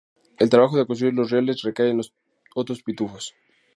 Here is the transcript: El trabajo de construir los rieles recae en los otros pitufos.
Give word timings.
El 0.39 0.49
trabajo 0.49 0.77
de 0.79 0.87
construir 0.87 1.13
los 1.13 1.29
rieles 1.29 1.61
recae 1.61 1.91
en 1.91 1.97
los 1.97 2.15
otros 2.55 2.81
pitufos. 2.81 3.35